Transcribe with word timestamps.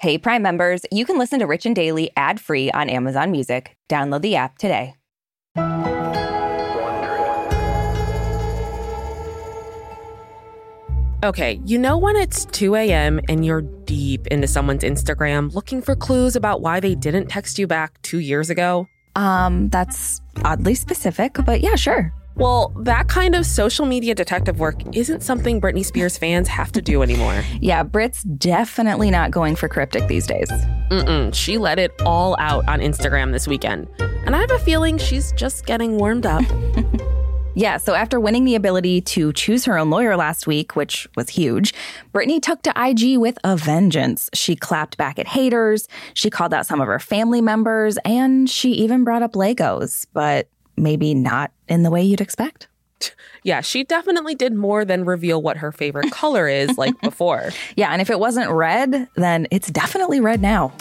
Hey, 0.00 0.16
Prime 0.16 0.40
members, 0.40 0.80
you 0.90 1.04
can 1.04 1.18
listen 1.18 1.40
to 1.40 1.46
Rich 1.46 1.66
and 1.66 1.76
Daily 1.76 2.10
ad 2.16 2.40
free 2.40 2.70
on 2.70 2.88
Amazon 2.88 3.30
Music. 3.30 3.76
Download 3.90 4.22
the 4.22 4.34
app 4.34 4.56
today. 4.56 4.94
Okay, 11.22 11.60
you 11.66 11.76
know 11.76 11.98
when 11.98 12.16
it's 12.16 12.46
2 12.46 12.76
a.m. 12.76 13.20
and 13.28 13.44
you're 13.44 13.60
deep 13.60 14.26
into 14.28 14.46
someone's 14.46 14.84
Instagram 14.84 15.52
looking 15.52 15.82
for 15.82 15.94
clues 15.94 16.34
about 16.34 16.62
why 16.62 16.80
they 16.80 16.94
didn't 16.94 17.26
text 17.26 17.58
you 17.58 17.66
back 17.66 18.00
two 18.00 18.20
years 18.20 18.48
ago? 18.48 18.86
Um, 19.16 19.68
that's 19.68 20.22
oddly 20.46 20.76
specific, 20.76 21.36
but 21.44 21.60
yeah, 21.60 21.76
sure. 21.76 22.10
Well, 22.40 22.72
that 22.78 23.08
kind 23.08 23.34
of 23.34 23.44
social 23.44 23.84
media 23.84 24.14
detective 24.14 24.60
work 24.60 24.76
isn't 24.96 25.22
something 25.22 25.60
Britney 25.60 25.84
Spears 25.84 26.16
fans 26.16 26.48
have 26.48 26.72
to 26.72 26.80
do 26.80 27.02
anymore. 27.02 27.44
Yeah, 27.60 27.82
Brit's 27.82 28.22
definitely 28.22 29.10
not 29.10 29.30
going 29.30 29.56
for 29.56 29.68
cryptic 29.68 30.08
these 30.08 30.26
days. 30.26 30.50
Mm-mm, 30.90 31.34
she 31.34 31.58
let 31.58 31.78
it 31.78 31.92
all 32.00 32.36
out 32.40 32.66
on 32.66 32.80
Instagram 32.80 33.32
this 33.32 33.46
weekend. 33.46 33.88
And 34.24 34.34
I 34.34 34.40
have 34.40 34.50
a 34.52 34.58
feeling 34.58 34.96
she's 34.96 35.32
just 35.32 35.66
getting 35.66 35.98
warmed 35.98 36.24
up. 36.24 36.42
Yeah, 37.56 37.78
so 37.78 37.94
after 37.94 38.20
winning 38.20 38.44
the 38.44 38.54
ability 38.54 39.00
to 39.00 39.32
choose 39.32 39.64
her 39.64 39.76
own 39.76 39.90
lawyer 39.90 40.16
last 40.16 40.46
week, 40.46 40.76
which 40.76 41.08
was 41.16 41.28
huge, 41.28 41.74
Britney 42.14 42.40
took 42.40 42.62
to 42.62 42.72
IG 42.76 43.18
with 43.18 43.38
a 43.42 43.56
vengeance. 43.56 44.30
She 44.32 44.54
clapped 44.54 44.96
back 44.96 45.18
at 45.18 45.26
haters, 45.26 45.88
she 46.14 46.30
called 46.30 46.54
out 46.54 46.64
some 46.64 46.80
of 46.80 46.86
her 46.86 47.00
family 47.00 47.40
members, 47.40 47.98
and 48.04 48.48
she 48.48 48.70
even 48.74 49.02
brought 49.02 49.22
up 49.22 49.32
Legos, 49.32 50.06
but 50.12 50.48
maybe 50.80 51.14
not 51.14 51.52
in 51.68 51.82
the 51.82 51.90
way 51.90 52.02
you'd 52.02 52.20
expect. 52.20 52.68
Yeah, 53.42 53.62
she 53.62 53.84
definitely 53.84 54.34
did 54.34 54.52
more 54.52 54.84
than 54.84 55.04
reveal 55.04 55.40
what 55.40 55.56
her 55.58 55.72
favorite 55.72 56.10
color 56.12 56.48
is 56.48 56.76
like 56.76 57.00
before. 57.00 57.50
Yeah, 57.76 57.90
and 57.90 58.02
if 58.02 58.10
it 58.10 58.18
wasn't 58.18 58.50
red, 58.50 59.08
then 59.14 59.46
it's 59.50 59.70
definitely 59.70 60.20
red 60.20 60.42
now. 60.42 60.72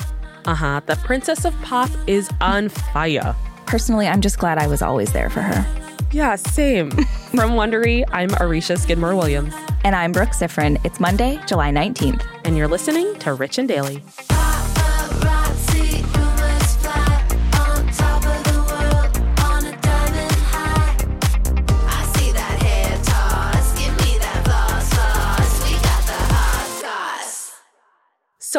Uh 0.46 0.56
huh. 0.56 0.82
The 0.86 0.96
Princess 0.98 1.46
of 1.46 1.54
Pop 1.62 1.90
is 2.08 2.30
on 2.42 2.70
fire. 2.70 3.36
Personally, 3.66 4.08
I'm 4.08 4.22
just 4.22 4.40
glad 4.40 4.58
I 4.58 4.68
was 4.68 4.82
always 4.82 5.14
there 5.14 5.30
for 5.30 5.42
her. 5.42 5.66
Yeah, 6.12 6.36
same. 6.36 6.90
From 7.32 7.52
Wondery, 7.52 8.04
I'm 8.12 8.32
Arisha 8.40 8.78
Skidmore 8.78 9.16
Williams. 9.16 9.54
And 9.84 9.96
I'm 9.96 10.12
Brooke 10.12 10.30
Siffrinn. 10.30 10.84
It's 10.84 11.00
Monday, 11.00 11.40
July 11.46 11.72
19th. 11.72 12.26
And 12.44 12.58
you're 12.58 12.68
listening 12.68 13.14
to 13.20 13.34
Rich 13.34 13.60
and 13.60 13.68
Daily. 13.68 14.02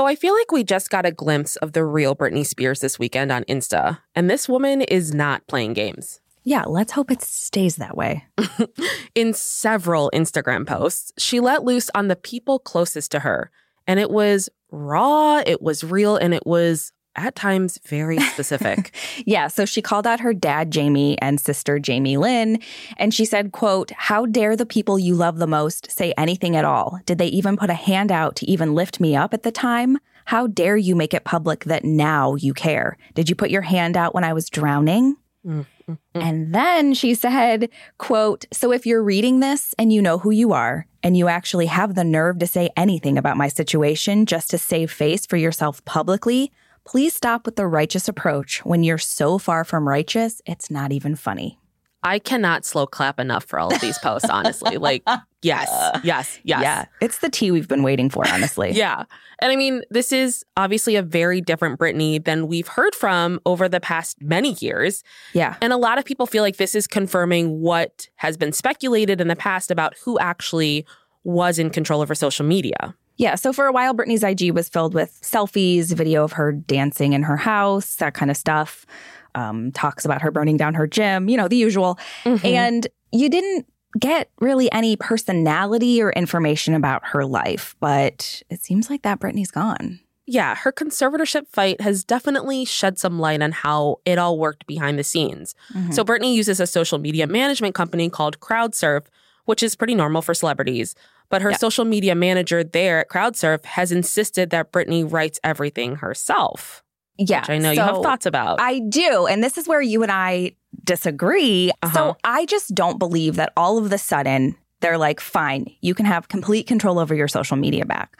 So 0.00 0.06
I 0.06 0.14
feel 0.14 0.32
like 0.32 0.50
we 0.50 0.64
just 0.64 0.88
got 0.88 1.04
a 1.04 1.12
glimpse 1.12 1.56
of 1.56 1.74
the 1.74 1.84
real 1.84 2.16
Britney 2.16 2.46
Spears 2.46 2.80
this 2.80 2.98
weekend 2.98 3.30
on 3.30 3.44
Insta, 3.44 3.98
and 4.14 4.30
this 4.30 4.48
woman 4.48 4.80
is 4.80 5.12
not 5.12 5.46
playing 5.46 5.74
games. 5.74 6.22
Yeah, 6.42 6.64
let's 6.64 6.92
hope 6.92 7.10
it 7.10 7.20
stays 7.20 7.76
that 7.76 7.98
way. 7.98 8.24
In 9.14 9.34
several 9.34 10.10
Instagram 10.14 10.66
posts, 10.66 11.12
she 11.18 11.38
let 11.38 11.64
loose 11.64 11.90
on 11.94 12.08
the 12.08 12.16
people 12.16 12.58
closest 12.58 13.10
to 13.10 13.18
her, 13.18 13.50
and 13.86 14.00
it 14.00 14.10
was 14.10 14.48
raw, 14.70 15.42
it 15.44 15.60
was 15.60 15.84
real, 15.84 16.16
and 16.16 16.32
it 16.32 16.46
was 16.46 16.92
at 17.16 17.34
times 17.34 17.78
very 17.84 18.18
specific. 18.18 18.94
yeah, 19.26 19.48
so 19.48 19.64
she 19.64 19.82
called 19.82 20.06
out 20.06 20.20
her 20.20 20.32
dad 20.32 20.70
Jamie 20.70 21.20
and 21.20 21.40
sister 21.40 21.78
Jamie 21.78 22.16
Lynn 22.16 22.60
and 22.98 23.12
she 23.12 23.24
said, 23.24 23.52
quote, 23.52 23.90
"How 23.92 24.26
dare 24.26 24.56
the 24.56 24.66
people 24.66 24.98
you 24.98 25.14
love 25.14 25.38
the 25.38 25.46
most 25.46 25.90
say 25.90 26.12
anything 26.16 26.56
at 26.56 26.64
all? 26.64 27.00
Did 27.06 27.18
they 27.18 27.28
even 27.28 27.56
put 27.56 27.70
a 27.70 27.74
hand 27.74 28.12
out 28.12 28.36
to 28.36 28.50
even 28.50 28.74
lift 28.74 29.00
me 29.00 29.16
up 29.16 29.34
at 29.34 29.42
the 29.42 29.52
time? 29.52 29.98
How 30.26 30.46
dare 30.46 30.76
you 30.76 30.94
make 30.94 31.14
it 31.14 31.24
public 31.24 31.64
that 31.64 31.84
now 31.84 32.36
you 32.36 32.54
care? 32.54 32.96
Did 33.14 33.28
you 33.28 33.34
put 33.34 33.50
your 33.50 33.62
hand 33.62 33.96
out 33.96 34.14
when 34.14 34.24
I 34.24 34.32
was 34.32 34.48
drowning?" 34.48 35.16
Mm-hmm. 35.44 36.20
And 36.20 36.54
then 36.54 36.94
she 36.94 37.14
said, 37.14 37.70
quote, 37.98 38.44
"So 38.52 38.72
if 38.72 38.86
you're 38.86 39.02
reading 39.02 39.40
this 39.40 39.74
and 39.78 39.92
you 39.92 40.02
know 40.02 40.18
who 40.18 40.30
you 40.30 40.52
are 40.52 40.86
and 41.02 41.16
you 41.16 41.28
actually 41.28 41.66
have 41.66 41.94
the 41.94 42.04
nerve 42.04 42.38
to 42.38 42.46
say 42.46 42.70
anything 42.76 43.18
about 43.18 43.36
my 43.36 43.48
situation 43.48 44.26
just 44.26 44.50
to 44.50 44.58
save 44.58 44.90
face 44.90 45.26
for 45.26 45.36
yourself 45.36 45.84
publicly, 45.84 46.52
Please 46.84 47.14
stop 47.14 47.46
with 47.46 47.56
the 47.56 47.66
righteous 47.66 48.08
approach. 48.08 48.64
When 48.64 48.82
you're 48.82 48.98
so 48.98 49.38
far 49.38 49.64
from 49.64 49.88
righteous, 49.88 50.40
it's 50.46 50.70
not 50.70 50.92
even 50.92 51.14
funny. 51.16 51.60
I 52.02 52.18
cannot 52.18 52.64
slow 52.64 52.86
clap 52.86 53.20
enough 53.20 53.44
for 53.44 53.58
all 53.58 53.72
of 53.72 53.80
these 53.80 53.98
posts, 53.98 54.30
honestly. 54.30 54.78
Like, 54.78 55.02
yes, 55.42 55.68
yes, 56.02 56.38
yes. 56.44 56.62
Yeah. 56.62 56.84
It's 57.00 57.18
the 57.18 57.28
tea 57.28 57.50
we've 57.50 57.68
been 57.68 57.82
waiting 57.82 58.08
for, 58.08 58.26
honestly. 58.26 58.70
yeah. 58.72 59.04
And 59.40 59.52
I 59.52 59.56
mean, 59.56 59.82
this 59.90 60.10
is 60.12 60.44
obviously 60.56 60.96
a 60.96 61.02
very 61.02 61.40
different 61.42 61.78
Britney 61.78 62.22
than 62.24 62.46
we've 62.46 62.68
heard 62.68 62.94
from 62.94 63.38
over 63.44 63.68
the 63.68 63.80
past 63.80 64.16
many 64.22 64.54
years. 64.60 65.04
Yeah. 65.34 65.56
And 65.60 65.72
a 65.72 65.76
lot 65.76 65.98
of 65.98 66.04
people 66.04 66.26
feel 66.26 66.42
like 66.42 66.56
this 66.56 66.74
is 66.74 66.86
confirming 66.86 67.60
what 67.60 68.08
has 68.16 68.36
been 68.36 68.52
speculated 68.52 69.20
in 69.20 69.28
the 69.28 69.36
past 69.36 69.70
about 69.70 69.94
who 70.04 70.18
actually 70.18 70.86
was 71.22 71.58
in 71.58 71.68
control 71.68 72.00
of 72.00 72.08
her 72.08 72.14
social 72.14 72.46
media. 72.46 72.94
Yeah. 73.20 73.34
So 73.34 73.52
for 73.52 73.66
a 73.66 73.72
while, 73.72 73.94
Britney's 73.94 74.24
IG 74.24 74.52
was 74.54 74.70
filled 74.70 74.94
with 74.94 75.20
selfies, 75.20 75.92
video 75.92 76.24
of 76.24 76.32
her 76.32 76.52
dancing 76.52 77.12
in 77.12 77.22
her 77.22 77.36
house, 77.36 77.96
that 77.96 78.14
kind 78.14 78.30
of 78.30 78.36
stuff. 78.36 78.86
Um, 79.34 79.72
talks 79.72 80.06
about 80.06 80.22
her 80.22 80.30
burning 80.30 80.56
down 80.56 80.74
her 80.74 80.86
gym, 80.86 81.28
you 81.28 81.36
know, 81.36 81.46
the 81.46 81.56
usual. 81.56 81.98
Mm-hmm. 82.24 82.46
And 82.46 82.86
you 83.12 83.28
didn't 83.28 83.66
get 83.98 84.30
really 84.40 84.72
any 84.72 84.96
personality 84.96 86.02
or 86.02 86.10
information 86.12 86.72
about 86.72 87.06
her 87.08 87.26
life, 87.26 87.76
but 87.78 88.42
it 88.48 88.62
seems 88.62 88.88
like 88.88 89.02
that 89.02 89.20
Britney's 89.20 89.50
gone. 89.50 90.00
Yeah, 90.26 90.54
her 90.54 90.72
conservatorship 90.72 91.46
fight 91.48 91.82
has 91.82 92.04
definitely 92.04 92.64
shed 92.64 92.98
some 92.98 93.18
light 93.18 93.42
on 93.42 93.52
how 93.52 94.00
it 94.06 94.16
all 94.16 94.38
worked 94.38 94.66
behind 94.66 94.98
the 94.98 95.04
scenes. 95.04 95.54
Mm-hmm. 95.74 95.92
So, 95.92 96.04
Britney 96.04 96.34
uses 96.34 96.58
a 96.58 96.66
social 96.66 96.98
media 96.98 97.26
management 97.26 97.74
company 97.74 98.08
called 98.08 98.40
CrowdSurf, 98.40 99.02
which 99.44 99.62
is 99.62 99.74
pretty 99.74 99.94
normal 99.94 100.22
for 100.22 100.34
celebrities. 100.34 100.94
But 101.28 101.42
her 101.42 101.50
yeah. 101.50 101.56
social 101.56 101.84
media 101.84 102.14
manager 102.14 102.64
there 102.64 103.00
at 103.00 103.08
CrowdSurf 103.08 103.64
has 103.64 103.92
insisted 103.92 104.50
that 104.50 104.72
Britney 104.72 105.10
writes 105.10 105.38
everything 105.44 105.96
herself. 105.96 106.82
Yeah. 107.18 107.40
Which 107.40 107.50
I 107.50 107.58
know 107.58 107.74
so 107.74 107.80
you 107.80 107.86
have 107.86 108.02
thoughts 108.02 108.26
about. 108.26 108.60
I 108.60 108.80
do. 108.80 109.26
And 109.26 109.44
this 109.44 109.58
is 109.58 109.68
where 109.68 109.80
you 109.80 110.02
and 110.02 110.10
I 110.10 110.52
disagree. 110.84 111.70
Uh-huh. 111.82 111.94
So 111.94 112.16
I 112.24 112.46
just 112.46 112.74
don't 112.74 112.98
believe 112.98 113.36
that 113.36 113.52
all 113.56 113.78
of 113.78 113.90
the 113.90 113.98
sudden 113.98 114.56
they're 114.80 114.98
like, 114.98 115.20
fine, 115.20 115.66
you 115.80 115.94
can 115.94 116.06
have 116.06 116.28
complete 116.28 116.66
control 116.66 116.98
over 116.98 117.14
your 117.14 117.28
social 117.28 117.56
media 117.56 117.84
back. 117.84 118.18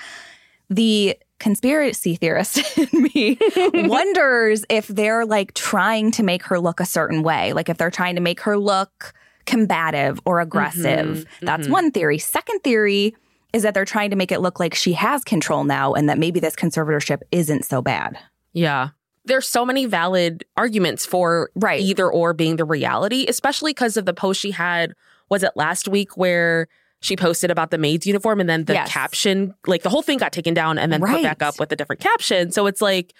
The 0.69 1.17
conspiracy 1.39 2.17
theorist 2.17 2.79
in 2.79 3.03
me 3.15 3.39
wonders 3.75 4.65
if 4.69 4.87
they're 4.87 5.25
like 5.25 5.55
trying 5.55 6.11
to 6.13 6.23
make 6.23 6.45
her 6.45 6.61
look 6.61 6.79
a 6.79 6.87
certain 6.87 7.23
way. 7.23 7.53
Like 7.53 7.69
if 7.69 7.79
they're 7.79 7.91
trying 7.91 8.15
to 8.15 8.21
make 8.21 8.41
her 8.41 8.57
look 8.59 9.15
combative 9.47 10.21
or 10.25 10.41
aggressive. 10.41 11.07
Mm-hmm, 11.07 11.47
That's 11.47 11.65
mm-hmm. 11.65 11.73
one 11.73 11.91
theory. 11.91 12.19
Second 12.19 12.61
theory 12.61 13.15
is 13.53 13.63
that 13.63 13.75
they're 13.75 13.85
trying 13.85 14.11
to 14.11 14.17
make 14.17 14.31
it 14.33 14.41
look 14.41 14.61
like 14.61 14.75
she 14.75 14.93
has 14.93 15.25
control 15.25 15.65
now 15.65 15.93
and 15.93 16.09
that 16.09 16.19
maybe 16.19 16.41
this 16.41 16.55
conservatorship 16.55 17.21
isn't 17.33 17.65
so 17.65 17.83
bad. 17.83 18.19
Yeah. 18.53 18.91
There's 19.25 19.47
so 19.47 19.67
many 19.67 19.87
valid 19.87 20.45
arguments 20.57 21.05
for 21.05 21.51
right. 21.55 21.81
either 21.81 22.11
or 22.11 22.33
being 22.33 22.57
the 22.57 22.65
reality, 22.65 23.27
especially 23.29 23.73
because 23.73 23.97
of 23.97 24.07
the 24.07 24.15
post 24.15 24.41
she 24.41 24.51
had, 24.51 24.95
was 25.29 25.43
it 25.43 25.53
last 25.57 25.89
week 25.89 26.17
where 26.17 26.69
she 27.01 27.17
posted 27.17 27.51
about 27.51 27.71
the 27.71 27.79
maid's 27.79 28.07
uniform 28.07 28.41
and 28.41 28.49
then 28.49 28.65
the 28.65 28.75
yes. 28.75 28.91
caption, 28.91 29.55
like 29.67 29.83
the 29.83 29.89
whole 29.89 30.03
thing 30.03 30.19
got 30.19 30.33
taken 30.33 30.55
down 30.55 30.79
and 30.79 30.93
then 30.93 31.01
right. 31.01 31.17
put 31.17 31.23
back 31.23 31.43
up 31.43 31.59
with 31.59 31.73
a 31.73 31.77
different 31.77 32.01
caption. 32.01 32.51
So 32.51 32.67
it's 32.67 32.83
like, 32.83 33.15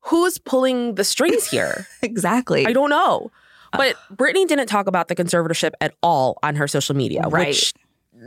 who's 0.00 0.38
pulling 0.38 0.96
the 0.96 1.04
strings 1.04 1.46
here? 1.48 1.86
exactly. 2.02 2.66
I 2.66 2.72
don't 2.72 2.90
know. 2.90 3.30
But 3.72 3.96
Britney 4.14 4.46
didn't 4.46 4.66
talk 4.66 4.86
about 4.86 5.08
the 5.08 5.14
conservatorship 5.14 5.72
at 5.80 5.94
all 6.02 6.38
on 6.42 6.56
her 6.56 6.68
social 6.68 6.94
media, 6.94 7.22
right. 7.22 7.48
which 7.48 7.74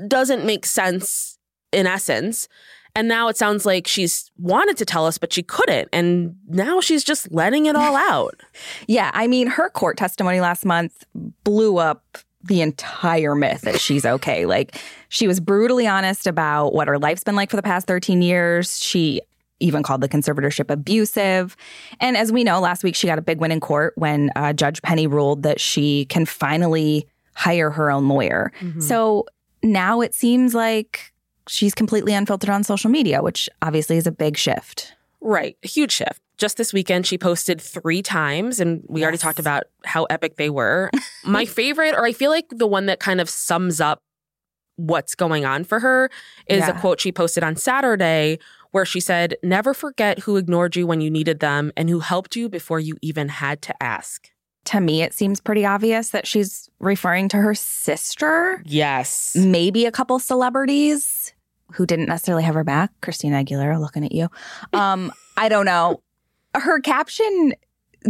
doesn't 0.07 0.45
make 0.45 0.65
sense 0.65 1.37
in 1.71 1.87
essence. 1.87 2.47
And 2.95 3.07
now 3.09 3.27
it 3.27 3.35
sounds 3.35 3.65
like 3.65 3.87
she's 3.87 4.31
wanted 4.37 4.77
to 4.77 4.85
tell 4.85 5.05
us, 5.05 5.17
but 5.17 5.33
she 5.33 5.43
couldn't. 5.43 5.89
And 5.91 6.35
now 6.47 6.79
she's 6.79 7.03
just 7.03 7.31
letting 7.31 7.65
it 7.65 7.75
all 7.75 7.95
out. 8.09 8.39
yeah. 8.87 9.11
I 9.13 9.27
mean, 9.27 9.47
her 9.47 9.69
court 9.69 9.97
testimony 9.97 10.39
last 10.39 10.65
month 10.65 11.03
blew 11.43 11.77
up 11.77 12.17
the 12.41 12.61
entire 12.61 13.35
myth 13.35 13.61
that 13.61 13.81
she's 13.81 14.05
okay. 14.05 14.45
Like, 14.45 14.79
she 15.09 15.27
was 15.27 15.39
brutally 15.39 15.87
honest 15.87 16.27
about 16.27 16.73
what 16.73 16.87
her 16.87 16.99
life's 16.99 17.23
been 17.23 17.35
like 17.35 17.49
for 17.49 17.55
the 17.55 17.63
past 17.63 17.87
13 17.87 18.21
years. 18.21 18.79
She 18.79 19.21
even 19.59 19.83
called 19.83 20.01
the 20.01 20.09
conservatorship 20.09 20.69
abusive. 20.69 21.55
And 21.99 22.17
as 22.17 22.31
we 22.31 22.43
know, 22.43 22.59
last 22.59 22.83
week 22.83 22.95
she 22.95 23.07
got 23.07 23.17
a 23.17 23.21
big 23.21 23.39
win 23.39 23.51
in 23.51 23.59
court 23.59 23.93
when 23.95 24.31
uh, 24.35 24.53
Judge 24.53 24.81
Penny 24.81 25.07
ruled 25.07 25.43
that 25.43 25.59
she 25.59 26.05
can 26.05 26.25
finally 26.25 27.07
hire 27.35 27.69
her 27.69 27.91
own 27.91 28.07
lawyer. 28.07 28.51
Mm-hmm. 28.59 28.81
So 28.81 29.25
now 29.63 30.01
it 30.01 30.13
seems 30.13 30.53
like 30.53 31.13
she's 31.47 31.73
completely 31.73 32.13
unfiltered 32.13 32.49
on 32.49 32.63
social 32.63 32.89
media, 32.89 33.21
which 33.21 33.49
obviously 33.61 33.97
is 33.97 34.07
a 34.07 34.11
big 34.11 34.37
shift. 34.37 34.93
Right, 35.21 35.57
a 35.63 35.67
huge 35.67 35.91
shift. 35.91 36.21
Just 36.37 36.57
this 36.57 36.73
weekend, 36.73 37.07
she 37.07 37.17
posted 37.17 37.61
three 37.61 38.01
times, 38.01 38.59
and 38.59 38.83
we 38.87 38.99
yes. 38.99 39.05
already 39.05 39.17
talked 39.17 39.39
about 39.39 39.63
how 39.85 40.03
epic 40.05 40.35
they 40.35 40.49
were. 40.49 40.91
My 41.25 41.45
favorite, 41.45 41.95
or 41.95 42.05
I 42.05 42.11
feel 42.11 42.29
like 42.29 42.45
the 42.49 42.67
one 42.67 42.87
that 42.87 42.99
kind 42.99 43.21
of 43.21 43.29
sums 43.29 43.79
up 43.79 44.01
what's 44.75 45.15
going 45.15 45.45
on 45.45 45.63
for 45.63 45.79
her, 45.79 46.09
is 46.47 46.59
yeah. 46.59 46.77
a 46.77 46.79
quote 46.79 46.99
she 46.99 47.11
posted 47.11 47.43
on 47.43 47.55
Saturday 47.55 48.37
where 48.75 48.85
she 48.85 48.99
said, 48.99 49.37
Never 49.41 49.73
forget 49.73 50.19
who 50.19 50.35
ignored 50.35 50.75
you 50.75 50.85
when 50.85 50.99
you 50.99 51.09
needed 51.09 51.39
them 51.39 51.71
and 51.77 51.89
who 51.89 52.01
helped 52.01 52.35
you 52.35 52.49
before 52.49 52.77
you 52.77 52.97
even 53.01 53.29
had 53.29 53.61
to 53.61 53.73
ask. 53.81 54.29
To 54.65 54.81
me, 54.81 55.01
it 55.01 55.13
seems 55.13 55.39
pretty 55.39 55.65
obvious 55.65 56.09
that 56.09 56.27
she's 56.27 56.69
referring 56.79 57.29
to 57.29 57.37
her 57.37 57.55
sister. 57.55 58.61
Yes. 58.65 59.33
Maybe 59.33 59.85
a 59.85 59.93
couple 59.93 60.19
celebrities 60.19 61.33
who 61.71 61.85
didn't 61.85 62.07
necessarily 62.07 62.43
have 62.43 62.53
her 62.53 62.65
back. 62.65 62.91
Christina 63.01 63.41
Aguilera 63.41 63.79
looking 63.79 64.03
at 64.03 64.11
you. 64.11 64.27
Um, 64.73 65.13
I 65.37 65.47
don't 65.47 65.65
know. 65.65 66.01
Her 66.53 66.81
caption 66.81 67.53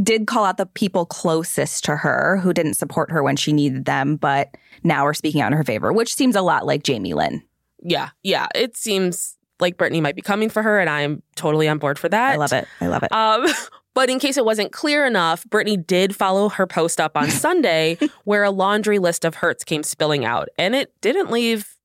did 0.02 0.26
call 0.26 0.46
out 0.46 0.58
the 0.58 0.66
people 0.66 1.06
closest 1.06 1.84
to 1.84 1.96
her 1.96 2.40
who 2.42 2.54
didn't 2.54 2.74
support 2.74 3.12
her 3.12 3.22
when 3.22 3.36
she 3.36 3.54
needed 3.54 3.86
them, 3.86 4.16
but 4.16 4.56
now 4.84 5.06
are 5.06 5.14
speaking 5.14 5.42
out 5.42 5.52
in 5.52 5.58
her 5.60 5.64
favor, 5.64 5.94
which 5.94 6.16
seems 6.16 6.36
a 6.36 6.42
lot 6.42 6.66
like 6.66 6.82
Jamie 6.82 7.14
Lynn. 7.14 7.44
Yeah. 7.84 8.10
Yeah. 8.24 8.48
It 8.56 8.76
seems 8.76 9.35
like 9.60 9.78
Britney 9.78 10.02
might 10.02 10.16
be 10.16 10.22
coming 10.22 10.50
for 10.50 10.62
her, 10.62 10.80
and 10.80 10.90
I'm 10.90 11.22
totally 11.36 11.68
on 11.68 11.78
board 11.78 11.98
for 11.98 12.10
that. 12.10 12.34
I 12.34 12.36
love 12.36 12.54
it. 12.54 12.68
I 12.82 12.88
love 12.88 13.04
it. 13.04 13.12
Um, 13.12 13.48
but 13.94 14.10
in 14.10 14.20
case 14.20 14.38
it 14.38 14.46
wasn't 14.46 14.72
clear 14.72 15.06
enough, 15.06 15.44
Britney 15.46 15.86
did 15.86 16.16
follow 16.16 16.50
her 16.50 16.68
post 16.68 17.00
up 17.00 17.16
on 17.16 17.30
Sunday 17.30 17.98
where 18.24 18.44
a 18.44 18.52
laundry 18.52 19.00
list 19.00 19.26
of 19.26 19.36
hurts 19.36 19.64
came 19.64 19.84
spilling 19.84 20.26
out, 20.26 20.50
and 20.58 20.76
it 20.76 20.94
didn't 21.02 21.32
leave 21.32 21.76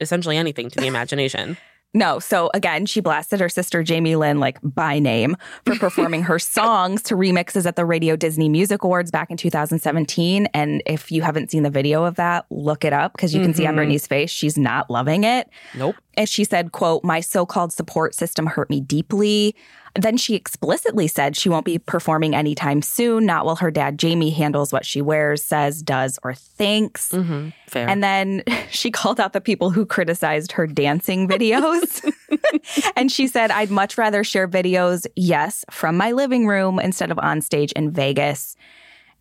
essentially 0.00 0.36
anything 0.36 0.70
to 0.70 0.80
the 0.80 0.86
imagination. 0.86 1.56
No. 1.92 2.20
So 2.20 2.50
again, 2.54 2.86
she 2.86 3.00
blasted 3.00 3.40
her 3.40 3.48
sister 3.48 3.82
Jamie 3.82 4.14
Lynn 4.14 4.38
like 4.38 4.58
by 4.62 5.00
name 5.00 5.36
for 5.64 5.74
performing 5.76 6.22
her 6.22 6.38
songs 6.38 7.02
to 7.04 7.16
remixes 7.16 7.66
at 7.66 7.74
the 7.74 7.84
Radio 7.84 8.14
Disney 8.14 8.48
Music 8.48 8.84
Awards 8.84 9.10
back 9.10 9.30
in 9.30 9.36
2017. 9.36 10.46
And 10.54 10.82
if 10.86 11.10
you 11.10 11.22
haven't 11.22 11.50
seen 11.50 11.64
the 11.64 11.70
video 11.70 12.04
of 12.04 12.14
that, 12.14 12.46
look 12.50 12.84
it 12.84 12.92
up 12.92 13.12
because 13.12 13.34
you 13.34 13.40
can 13.40 13.50
mm-hmm. 13.50 13.58
see 13.58 13.66
on 13.66 13.74
mm-hmm. 13.74 13.96
Face 14.06 14.30
she's 14.30 14.56
not 14.56 14.88
loving 14.88 15.24
it. 15.24 15.48
Nope. 15.74 15.96
And 16.14 16.28
she 16.28 16.44
said, 16.44 16.72
quote, 16.72 17.02
my 17.02 17.20
so-called 17.20 17.72
support 17.72 18.14
system 18.14 18.46
hurt 18.46 18.70
me 18.70 18.80
deeply. 18.80 19.56
Then 19.94 20.16
she 20.16 20.34
explicitly 20.34 21.06
said 21.06 21.36
she 21.36 21.48
won't 21.48 21.64
be 21.64 21.78
performing 21.78 22.34
anytime 22.34 22.82
soon, 22.82 23.26
not 23.26 23.44
while 23.44 23.56
her 23.56 23.70
dad 23.70 23.98
Jamie 23.98 24.30
handles 24.30 24.72
what 24.72 24.86
she 24.86 25.02
wears, 25.02 25.42
says, 25.42 25.82
does, 25.82 26.18
or 26.22 26.34
thinks. 26.34 27.10
Mm-hmm. 27.10 27.48
Fair. 27.66 27.88
And 27.88 28.02
then 28.02 28.42
she 28.70 28.90
called 28.90 29.20
out 29.20 29.32
the 29.32 29.40
people 29.40 29.70
who 29.70 29.84
criticized 29.84 30.52
her 30.52 30.66
dancing 30.66 31.28
videos. 31.28 32.12
and 32.96 33.10
she 33.10 33.26
said, 33.26 33.50
I'd 33.50 33.70
much 33.70 33.98
rather 33.98 34.22
share 34.22 34.46
videos, 34.46 35.06
yes, 35.16 35.64
from 35.70 35.96
my 35.96 36.12
living 36.12 36.46
room 36.46 36.78
instead 36.78 37.10
of 37.10 37.18
on 37.18 37.40
stage 37.40 37.72
in 37.72 37.90
Vegas. 37.90 38.56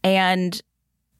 And 0.04 0.62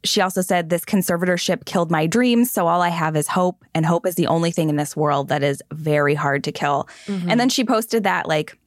she 0.04 0.22
also 0.22 0.42
said, 0.42 0.70
This 0.70 0.86
conservatorship 0.86 1.66
killed 1.66 1.92
my 1.92 2.08
dreams. 2.08 2.52
So 2.52 2.68
all 2.68 2.82
I 2.82 2.90
have 2.90 3.16
is 3.16 3.28
hope. 3.28 3.66
And 3.74 3.86
hope 3.86 4.06
is 4.06 4.16
the 4.16 4.28
only 4.28 4.52
thing 4.52 4.70
in 4.70 4.76
this 4.76 4.96
world 4.96 5.28
that 5.30 5.44
is 5.44 5.62
very 5.74 6.16
hard 6.16 6.44
to 6.46 6.52
kill. 6.52 6.88
Mm-hmm. 7.08 7.30
And 7.30 7.40
then 7.40 7.50
she 7.50 7.66
posted 7.66 8.04
that 8.04 8.28
like 8.28 8.58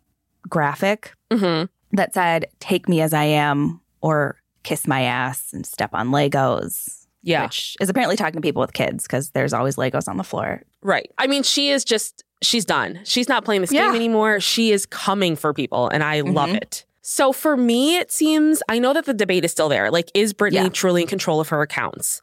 graphic 0.49 1.15
mm-hmm. 1.31 1.67
that 1.97 2.15
said, 2.15 2.47
Take 2.61 2.89
me 2.89 3.01
as 3.01 3.13
I 3.13 3.25
am 3.25 3.81
or 4.01 4.37
kiss 4.63 4.87
my 4.87 5.03
ass 5.03 5.53
and 5.53 5.67
step 5.67 5.91
on 5.93 6.11
Legos. 6.11 7.07
Yeah. 7.23 7.45
Which 7.45 7.77
is 7.81 7.89
apparently 7.89 8.17
talking 8.17 8.35
to 8.35 8.41
people 8.41 8.61
with 8.61 8.73
kids 8.73 9.05
because 9.05 9.31
there's 9.31 9.53
always 9.53 9.77
Legos 9.77 10.09
on 10.09 10.17
the 10.17 10.25
floor. 10.25 10.63
Right. 10.83 11.11
I 11.19 11.27
mean, 11.29 11.43
she 11.45 11.71
is 11.71 11.85
just, 11.85 12.25
she's 12.43 12.65
done. 12.65 13.01
She's 13.05 13.29
not 13.29 13.45
playing 13.45 13.61
this 13.61 13.73
yeah. 13.73 13.87
game 13.87 13.95
anymore. 13.95 14.41
She 14.41 14.73
is 14.73 14.87
coming 14.87 15.37
for 15.37 15.55
people, 15.55 15.89
and 15.89 16.03
I 16.03 16.23
mm-hmm. 16.23 16.33
love 16.33 16.51
it. 16.51 16.85
So 17.03 17.33
for 17.33 17.57
me, 17.57 17.97
it 17.97 18.11
seems, 18.13 18.63
I 18.69 18.79
know 18.79 18.93
that 18.93 19.07
the 19.07 19.15
debate 19.15 19.45
is 19.45 19.51
still 19.51 19.69
there. 19.69 19.91
Like, 19.91 20.11
is 20.15 20.33
Britney 20.33 20.53
yeah. 20.53 20.69
truly 20.69 21.03
in 21.03 21.09
control 21.09 21.41
of 21.41 21.49
her 21.49 21.63
accounts? 21.63 22.23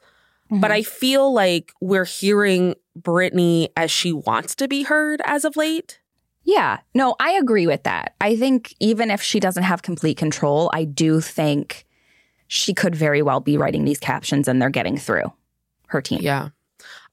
Mm-hmm. 0.50 0.60
But 0.60 0.70
I 0.70 0.82
feel 0.82 1.32
like 1.32 1.72
we're 1.80 2.04
hearing 2.04 2.74
Britney 2.98 3.68
as 3.76 3.90
she 3.90 4.12
wants 4.12 4.54
to 4.56 4.68
be 4.68 4.82
heard 4.82 5.20
as 5.24 5.44
of 5.44 5.56
late. 5.56 6.00
Yeah, 6.42 6.78
no, 6.94 7.16
I 7.20 7.32
agree 7.32 7.66
with 7.66 7.82
that. 7.84 8.14
I 8.20 8.36
think 8.36 8.74
even 8.80 9.10
if 9.10 9.22
she 9.22 9.40
doesn't 9.40 9.62
have 9.62 9.82
complete 9.82 10.16
control, 10.16 10.70
I 10.72 10.84
do 10.84 11.20
think 11.20 11.86
she 12.48 12.74
could 12.74 12.94
very 12.94 13.22
well 13.22 13.40
be 13.40 13.56
writing 13.56 13.84
these 13.84 14.00
captions 14.00 14.48
and 14.48 14.60
they're 14.60 14.70
getting 14.70 14.96
through 14.96 15.32
her 15.86 16.00
team. 16.00 16.20
Yeah. 16.22 16.48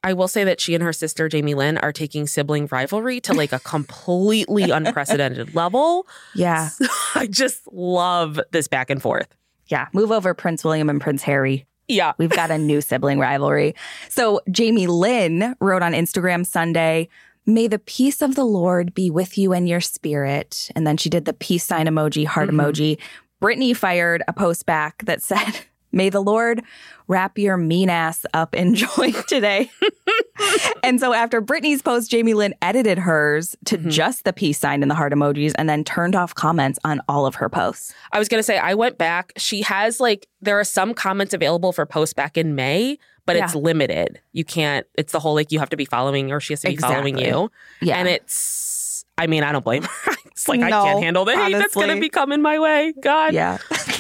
I 0.04 0.14
will 0.14 0.28
say 0.28 0.44
that 0.44 0.62
she 0.62 0.74
and 0.74 0.84
her 0.84 0.94
sister 0.94 1.28
Jamie 1.28 1.54
Lynn 1.54 1.78
are 1.80 1.92
taking 1.92 2.28
sibling 2.28 2.68
rivalry 2.72 3.20
to 3.22 3.34
like 3.34 3.52
a 3.52 3.60
completely 3.60 4.64
unprecedented 4.72 5.54
level. 5.54 6.08
Yeah. 6.34 6.70
I 7.16 7.28
just 7.28 7.72
love 7.72 8.40
this 8.52 8.68
back 8.68 8.90
and 8.90 9.02
forth. 9.02 9.28
Yeah. 9.68 9.88
Move 9.94 10.12
over 10.12 10.34
Prince 10.34 10.64
William 10.64 10.90
and 10.90 11.02
Prince 11.02 11.24
Harry. 11.24 11.66
Yeah. 11.88 12.14
We've 12.18 12.30
got 12.30 12.52
a 12.52 12.58
new 12.58 12.82
sibling 12.82 13.20
rivalry. 13.20 13.76
So 14.10 14.42
Jamie 14.50 14.88
Lynn 14.88 15.56
wrote 15.60 15.82
on 15.82 15.94
Instagram 15.94 16.46
Sunday, 16.46 17.10
May 17.50 17.68
the 17.68 17.80
peace 17.80 18.22
of 18.22 18.36
the 18.36 18.44
Lord 18.44 18.94
be 18.94 19.10
with 19.10 19.38
you 19.38 19.54
and 19.54 19.70
your 19.70 19.80
spirit. 19.80 20.70
And 20.76 20.86
then 20.86 20.98
she 20.98 21.10
did 21.10 21.24
the 21.24 21.34
peace 21.34 21.64
sign 21.64 21.86
emoji, 21.86 22.26
heart 22.26 22.50
mm-hmm. 22.50 22.60
emoji. 22.60 23.00
Britney 23.42 23.74
fired 23.76 24.22
a 24.28 24.34
post 24.34 24.66
back 24.66 25.06
that 25.06 25.24
said, 25.24 25.62
May 25.94 26.10
the 26.10 26.22
Lord 26.22 26.62
wrap 27.08 27.38
your 27.38 27.56
mean 27.56 27.90
ass 27.90 28.26
up 28.34 28.54
in 28.54 28.76
joy 28.76 29.14
today. 29.28 29.72
and 30.84 31.00
so 31.00 31.14
after 31.14 31.42
Britney's 31.42 31.82
post, 31.82 32.10
Jamie 32.10 32.34
Lynn 32.34 32.54
edited 32.62 32.98
hers 32.98 33.56
to 33.66 33.78
mm-hmm. 33.78 33.90
just 33.90 34.24
the 34.24 34.34
peace 34.34 34.60
sign 34.60 34.82
and 34.82 34.90
the 34.90 34.96
heart 34.96 35.14
emojis 35.14 35.54
and 35.58 35.70
then 35.70 35.84
turned 35.84 36.16
off 36.16 36.36
comments 36.36 36.80
on 36.84 37.02
all 37.08 37.26
of 37.26 37.36
her 37.36 37.50
posts. 37.50 37.94
I 38.12 38.20
was 38.20 38.28
going 38.28 38.40
to 38.40 38.44
say, 38.44 38.58
I 38.58 38.74
went 38.74 38.98
back. 38.98 39.34
She 39.38 39.62
has 39.64 40.00
like, 40.00 40.28
there 40.42 40.60
are 40.60 40.64
some 40.64 40.94
comments 40.94 41.34
available 41.34 41.72
for 41.72 41.86
posts 41.86 42.14
back 42.14 42.38
in 42.38 42.56
May, 42.56 42.98
but 43.26 43.36
yeah. 43.36 43.46
it's 43.46 43.56
limited. 43.56 44.22
You 44.34 44.46
can't, 44.46 44.86
it's 44.98 45.12
the 45.12 45.20
whole 45.20 45.36
like, 45.36 45.52
you 45.52 45.60
have 45.60 45.70
to 45.70 45.78
be 45.78 45.86
following 45.86 46.32
or 46.32 46.40
she 46.40 46.54
has 46.54 46.62
to 46.62 46.68
be 46.68 46.74
exactly. 46.74 46.96
following 46.96 47.18
you. 47.18 47.52
Yeah. 47.82 47.98
And 47.98 48.08
it's, 48.08 49.06
I 49.18 49.28
mean, 49.28 49.44
I 49.44 49.52
don't 49.52 49.66
blame 49.66 49.84
her. 49.84 50.14
it's 50.26 50.48
like, 50.48 50.60
no, 50.60 50.68
I 50.68 50.70
can't 50.70 51.04
handle 51.04 51.26
the 51.26 51.36
hate 51.36 51.54
that's 51.54 51.74
going 51.74 51.94
to 51.94 52.00
be 52.00 52.10
coming 52.10 52.42
my 52.42 52.60
way. 52.60 52.94
God. 53.02 53.34
Yeah. 53.34 53.58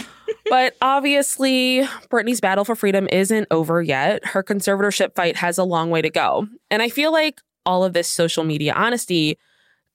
but 0.49 0.75
obviously, 0.81 1.83
Britney's 2.09 2.41
battle 2.41 2.65
for 2.65 2.75
freedom 2.75 3.07
isn't 3.11 3.47
over 3.51 3.81
yet. 3.81 4.25
Her 4.25 4.44
conservatorship 4.44 5.15
fight 5.15 5.35
has 5.38 5.57
a 5.57 5.63
long 5.63 5.89
way 5.89 6.01
to 6.01 6.09
go. 6.09 6.47
And 6.69 6.81
I 6.81 6.89
feel 6.89 7.11
like 7.11 7.41
all 7.65 7.83
of 7.83 7.94
this 7.94 8.07
social 8.07 8.44
media 8.44 8.73
honesty 8.73 9.38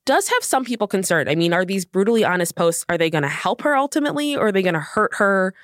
does 0.05 0.29
have 0.29 0.43
some 0.43 0.65
people 0.65 0.87
concerned. 0.87 1.29
I 1.29 1.35
mean, 1.35 1.53
are 1.53 1.65
these 1.65 1.85
brutally 1.85 2.25
honest 2.25 2.57
posts, 2.57 2.85
are 2.89 2.99
they 2.99 3.11
going 3.11 3.23
to 3.23 3.29
help 3.29 3.63
her 3.63 3.77
ultimately 3.77 4.37
or 4.37 4.49
are 4.49 4.53
they 4.53 4.63
going 4.63 4.75
to 4.75 4.81
hurt 4.81 5.15
her? 5.15 5.55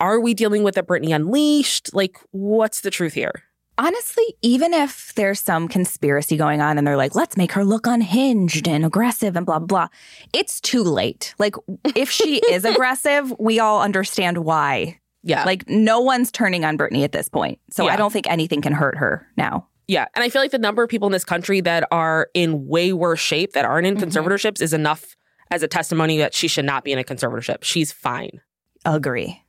Are 0.00 0.20
we 0.20 0.34
dealing 0.34 0.62
with 0.62 0.76
a 0.76 0.82
Britney 0.82 1.14
unleashed? 1.14 1.94
Like, 1.94 2.18
what's 2.30 2.80
the 2.80 2.90
truth 2.90 3.14
here? 3.14 3.44
Honestly, 3.78 4.24
even 4.40 4.72
if 4.72 5.12
there's 5.14 5.40
some 5.40 5.68
conspiracy 5.68 6.36
going 6.36 6.60
on 6.60 6.78
and 6.78 6.86
they're 6.86 6.96
like, 6.96 7.14
let's 7.14 7.36
make 7.36 7.52
her 7.52 7.64
look 7.64 7.86
unhinged 7.86 8.66
and 8.66 8.84
aggressive 8.86 9.36
and 9.36 9.44
blah, 9.44 9.58
blah, 9.58 9.88
it's 10.32 10.60
too 10.60 10.82
late. 10.82 11.34
Like, 11.38 11.56
if 11.94 12.10
she 12.10 12.38
is 12.50 12.64
aggressive, 12.64 13.34
we 13.38 13.60
all 13.60 13.82
understand 13.82 14.38
why. 14.38 14.98
Yeah. 15.22 15.44
Like, 15.44 15.68
no 15.68 16.00
one's 16.00 16.32
turning 16.32 16.64
on 16.64 16.78
Britney 16.78 17.04
at 17.04 17.12
this 17.12 17.28
point. 17.28 17.58
So 17.70 17.84
yeah. 17.84 17.92
I 17.92 17.96
don't 17.96 18.12
think 18.12 18.30
anything 18.30 18.62
can 18.62 18.72
hurt 18.72 18.96
her 18.96 19.26
now. 19.36 19.66
Yeah. 19.88 20.06
And 20.14 20.24
I 20.24 20.30
feel 20.30 20.40
like 20.40 20.52
the 20.52 20.58
number 20.58 20.82
of 20.82 20.88
people 20.88 21.06
in 21.06 21.12
this 21.12 21.24
country 21.24 21.60
that 21.60 21.86
are 21.90 22.28
in 22.34 22.66
way 22.66 22.92
worse 22.92 23.20
shape 23.20 23.52
that 23.52 23.64
aren't 23.64 23.86
in 23.86 23.96
mm-hmm. 23.96 24.04
conservatorships 24.04 24.60
is 24.60 24.72
enough 24.72 25.16
as 25.50 25.62
a 25.62 25.68
testimony 25.68 26.18
that 26.18 26.34
she 26.34 26.48
should 26.48 26.64
not 26.64 26.84
be 26.84 26.92
in 26.92 26.98
a 26.98 27.04
conservatorship. 27.04 27.62
She's 27.62 27.92
fine. 27.92 28.40
Agree. 28.84 29.42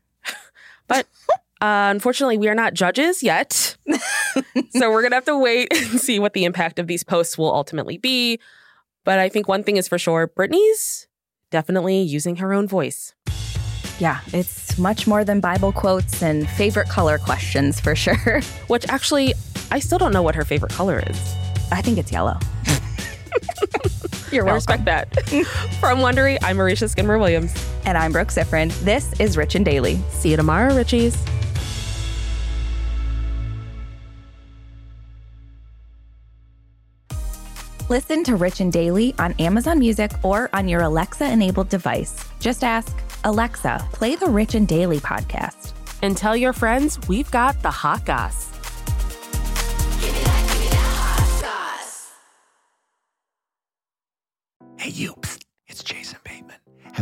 but 0.88 1.08
uh, 1.62 1.90
unfortunately, 1.92 2.38
we 2.38 2.48
are 2.48 2.56
not 2.56 2.74
judges 2.74 3.24
yet. 3.24 3.78
so 4.72 4.92
we're 4.92 5.02
going 5.02 5.12
to 5.12 5.16
have 5.16 5.26
to 5.26 5.38
wait 5.38 5.68
and 5.72 6.00
see 6.00 6.20
what 6.20 6.34
the 6.34 6.46
impact 6.46 6.80
of 6.80 6.88
these 6.88 7.04
posts 7.04 7.38
will 7.38 7.54
ultimately 7.54 7.98
be. 7.98 8.40
But 9.04 9.20
I 9.20 9.30
think 9.30 9.48
one 9.48 9.64
thing 9.64 9.78
is 9.78 9.88
for 9.88 9.98
sure 9.98 10.28
Britney's 10.28 11.08
definitely 11.50 12.02
using 12.02 12.38
her 12.38 12.54
own 12.54 12.68
voice. 12.68 13.16
Yeah, 14.00 14.20
it's 14.28 14.78
much 14.78 15.08
more 15.08 15.24
than 15.24 15.40
Bible 15.40 15.72
quotes 15.72 16.22
and 16.22 16.48
favorite 16.48 16.90
color 16.90 17.18
questions 17.18 17.80
for 17.80 17.96
sure. 17.96 18.42
Which 18.68 18.88
actually, 18.90 19.34
I 19.72 19.80
still 19.80 19.98
don't 19.98 20.12
know 20.12 20.22
what 20.22 20.36
her 20.36 20.46
favorite 20.46 20.74
color 20.74 21.02
is. 21.08 21.36
I 21.72 21.82
think 21.82 21.98
it's 21.98 22.12
yellow. 22.12 22.38
You're 24.32 24.44
welcome. 24.44 24.50
I 24.50 24.56
respect 24.56 24.86
that. 24.86 25.20
From 25.80 26.00
Wondery, 26.00 26.38
I'm 26.44 26.58
Marisha 26.58 26.90
Skinner 26.90 27.18
Williams. 27.18 27.54
And 27.86 27.98
I'm 27.98 28.12
Brooke 28.12 28.28
Siffrinn. 28.28 28.78
This 28.82 29.18
is 29.20 29.38
Rich 29.38 29.56
and 29.56 29.64
Daily. 29.64 30.00
See 30.12 30.32
you 30.32 30.38
tomorrow, 30.38 30.74
Richies. 30.74 31.18
Listen 37.90 38.22
to 38.26 38.36
Rich 38.36 38.60
and 38.60 38.74
Daily 38.74 39.16
on 39.18 39.32
Amazon 39.40 39.80
Music 39.80 40.12
or 40.22 40.50
on 40.52 40.68
your 40.68 40.82
Alexa 40.82 41.32
enabled 41.32 41.70
device. 41.70 42.22
Just 42.38 42.66
ask, 42.66 42.94
Alexa, 43.24 43.82
play 43.94 44.18
the 44.18 44.26
Rich 44.26 44.56
and 44.56 44.68
Daily 44.68 44.98
podcast. 45.00 45.72
And 46.02 46.18
tell 46.18 46.36
your 46.36 46.52
friends 46.52 47.00
we've 47.08 47.32
got 47.32 47.62
the 47.62 47.72
hot 47.72 48.06
goss. 48.06 48.52
Hey, 54.78 54.90
you, 54.90 55.16
it's 55.16 55.16
Jason 55.16 55.16
Bateman. 55.16 55.27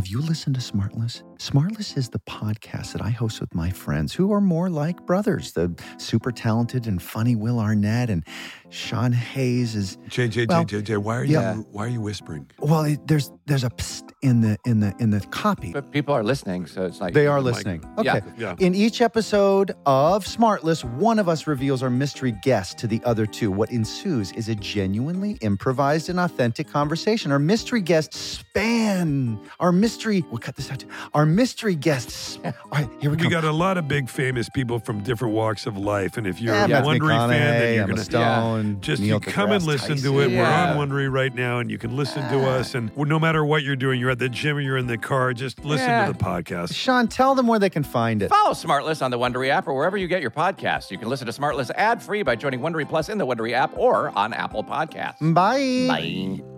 Have 0.06 0.12
you 0.12 0.22
listened 0.22 0.54
to 0.54 0.62
Smartless? 0.62 1.24
Smartless 1.40 1.98
is 1.98 2.10
the 2.10 2.20
podcast 2.20 2.94
that 2.94 3.02
I 3.02 3.10
host 3.10 3.42
with 3.42 3.56
my 3.56 3.72
friends 3.72 4.14
who 4.14 4.32
are 4.34 4.40
more 4.40 4.70
like 4.70 5.04
brothers. 5.08 5.54
The 5.54 5.74
super 5.98 6.32
talented 6.32 6.86
and 6.86 7.02
funny 7.02 7.36
Will 7.36 7.60
Arnett 7.60 8.12
and 8.12 8.24
Sean 8.70 9.12
Hayes 9.14 9.76
is 9.76 9.98
JJ, 10.10 10.48
Well, 10.48 10.64
JJ, 10.64 11.00
why 11.00 11.18
are 11.18 11.24
you 11.24 11.34
yeah. 11.34 11.56
why 11.72 11.86
are 11.86 11.90
you 11.90 12.02
whispering? 12.02 12.48
well. 12.60 12.84
It, 12.84 13.08
there's 13.08 13.32
there's 13.48 13.64
a 13.64 13.72
psst 13.72 14.05
in 14.22 14.42
the 14.42 14.58
in 14.66 14.80
the 14.80 14.96
in 15.00 15.12
the 15.12 15.20
copy. 15.28 15.72
But 15.72 15.92
people 15.92 16.14
are 16.14 16.24
listening, 16.24 16.66
so 16.66 16.86
it's 16.86 17.00
like 17.02 17.14
They 17.14 17.28
are 17.28 17.42
listening. 17.42 17.84
Yeah. 18.02 18.16
Okay. 18.18 18.28
Yeah. 18.38 18.56
In 18.60 18.74
each 18.74 19.02
episode 19.02 19.72
of 19.86 20.26
Smartless, 20.26 20.84
one 20.84 21.20
of 21.20 21.30
us 21.30 21.48
reveals 21.48 21.84
our 21.84 21.90
mystery 21.90 22.34
guest 22.44 22.78
to 22.80 22.88
the 22.88 23.02
other 23.04 23.26
two. 23.26 23.52
What 23.52 23.72
ensues 23.72 24.32
is 24.32 24.50
a 24.50 24.56
genuinely 24.56 25.34
improvised 25.42 26.10
and 26.10 26.20
authentic 26.20 26.68
conversation. 26.68 27.32
Our 27.32 27.40
mystery 27.40 27.82
guests 27.82 28.18
span. 28.20 29.40
Our 29.60 29.72
mystery. 29.72 30.24
We'll 30.32 30.40
cut 30.40 30.56
this 30.56 30.72
out. 30.72 30.80
Too. 30.80 30.88
Our 31.14 31.26
mystery 31.26 31.76
guests. 31.76 32.40
All 32.44 32.52
right, 32.72 32.90
here 33.00 33.12
we, 33.12 33.18
go. 33.18 33.26
We 33.26 33.30
got 33.30 33.44
a 33.44 33.52
lot 33.52 33.78
of 33.78 33.88
big 33.88 34.10
famous 34.10 34.50
people 34.50 34.80
from 34.80 35.04
different 35.04 35.34
walks 35.36 35.66
of 35.66 35.78
life, 35.78 36.18
and 36.18 36.26
if 36.26 36.42
you're 36.42 36.54
yeah, 36.56 36.66
a 36.66 36.68
Matthew 36.70 36.92
Wondery 37.02 37.30
fan, 37.30 37.30
then 37.30 37.74
you're 37.76 37.84
Emma 37.84 37.94
gonna 37.94 38.04
Stone, 38.04 38.82
just 38.82 39.02
Neil 39.02 39.16
you 39.16 39.20
come 39.20 39.52
and 39.52 39.62
deGrasse 39.62 39.68
listen 39.68 39.88
to 39.98 40.02
Tyson. 40.04 40.14
it. 40.14 40.16
We're 40.16 40.30
Yeah. 40.30 40.74
on 40.74 40.78
Wondery 40.90 41.12
right 41.12 41.34
now, 41.36 41.60
and 41.60 41.70
you 41.70 41.78
can 41.78 41.96
listen 41.96 42.22
to 42.32 42.48
us. 42.50 42.74
And 42.76 42.96
no 42.98 43.20
matter 43.20 43.46
what 43.46 43.64
you're 43.64 43.76
doing, 43.76 44.00
you're 44.06 44.12
at 44.12 44.20
the 44.20 44.30
gym 44.30 44.58
or 44.58 44.62
you're 44.62 44.78
in 44.78 44.86
the 44.86 45.00
car, 45.00 45.34
just 45.34 45.66
listen 45.66 45.88
Yeah. 45.90 46.06
to 46.06 46.14
the 46.14 46.20
podcast. 46.20 46.76
Sean, 46.76 47.08
tell 47.08 47.34
them 47.34 47.48
where 47.48 47.58
they 47.58 47.72
can 47.72 47.84
find 47.84 48.22
it. 48.22 48.30
Follow 48.30 48.52
Smartless 48.54 49.02
on 49.04 49.10
the 49.10 49.18
Wondery 49.18 49.50
app 49.50 49.68
or 49.68 49.74
wherever 49.74 49.98
you 49.98 50.08
get 50.08 50.22
your 50.22 50.30
podcasts. 50.32 50.92
You 50.92 51.00
can 51.00 51.10
listen 51.10 51.26
to 51.26 51.34
Smartless 51.34 51.72
ad 51.76 52.04
free 52.04 52.22
by 52.22 52.36
joining 52.36 52.60
Wondery 52.60 52.88
Plus 52.88 53.10
in 53.10 53.18
the 53.18 53.26
Wondery 53.26 53.54
app 53.54 53.76
or 53.76 54.10
on 54.16 54.32
Apple 54.32 54.64
Podcasts. 54.64 55.34
Bye. 55.34 55.88
Bye. 55.88 56.55